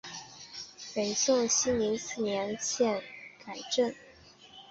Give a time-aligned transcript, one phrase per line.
[0.95, 3.03] 北宋熙宁四年废县
[3.45, 3.95] 改镇。